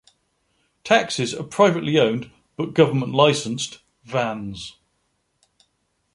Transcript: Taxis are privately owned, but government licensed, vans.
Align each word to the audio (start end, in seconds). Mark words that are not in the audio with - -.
Taxis 0.83 1.31
are 1.35 1.43
privately 1.43 1.99
owned, 1.99 2.31
but 2.57 2.73
government 2.73 3.13
licensed, 3.13 3.81
vans. 4.03 4.77